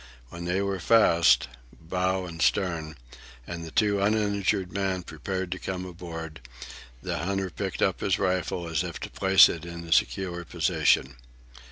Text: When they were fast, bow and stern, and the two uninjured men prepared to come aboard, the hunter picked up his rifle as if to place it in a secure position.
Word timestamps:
When 0.29 0.45
they 0.45 0.63
were 0.63 0.79
fast, 0.79 1.47
bow 1.79 2.25
and 2.25 2.41
stern, 2.41 2.95
and 3.45 3.63
the 3.63 3.69
two 3.69 4.01
uninjured 4.01 4.71
men 4.73 5.03
prepared 5.03 5.51
to 5.51 5.59
come 5.59 5.85
aboard, 5.85 6.41
the 7.03 7.19
hunter 7.19 7.51
picked 7.51 7.83
up 7.83 7.99
his 7.99 8.17
rifle 8.17 8.67
as 8.67 8.83
if 8.83 8.99
to 9.01 9.11
place 9.11 9.47
it 9.47 9.63
in 9.63 9.85
a 9.87 9.91
secure 9.93 10.43
position. 10.43 11.17